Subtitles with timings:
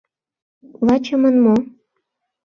[0.87, 1.55] —Лачымын мо?